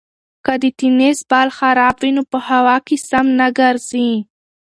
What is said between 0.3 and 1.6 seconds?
که د تېنس بال